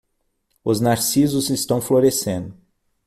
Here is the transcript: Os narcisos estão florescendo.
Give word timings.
Os 0.63 0.79
narcisos 0.81 1.51
estão 1.51 1.79
florescendo. 1.79 2.57